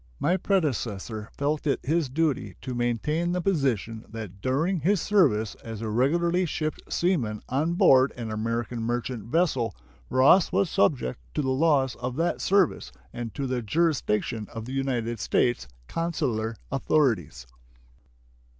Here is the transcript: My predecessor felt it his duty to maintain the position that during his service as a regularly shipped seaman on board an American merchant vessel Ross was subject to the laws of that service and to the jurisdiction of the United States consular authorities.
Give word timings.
My 0.19 0.35
predecessor 0.35 1.29
felt 1.37 1.67
it 1.67 1.79
his 1.83 2.09
duty 2.09 2.55
to 2.63 2.73
maintain 2.73 3.33
the 3.33 3.39
position 3.39 4.03
that 4.09 4.41
during 4.41 4.79
his 4.79 4.99
service 4.99 5.53
as 5.63 5.79
a 5.79 5.89
regularly 5.91 6.47
shipped 6.47 6.81
seaman 6.91 7.43
on 7.49 7.75
board 7.75 8.11
an 8.17 8.31
American 8.31 8.81
merchant 8.81 9.25
vessel 9.27 9.75
Ross 10.09 10.51
was 10.51 10.71
subject 10.71 11.19
to 11.35 11.43
the 11.43 11.51
laws 11.51 11.93
of 11.97 12.15
that 12.15 12.41
service 12.41 12.91
and 13.13 13.35
to 13.35 13.45
the 13.45 13.61
jurisdiction 13.61 14.47
of 14.51 14.65
the 14.65 14.73
United 14.73 15.19
States 15.19 15.67
consular 15.87 16.55
authorities. 16.71 17.45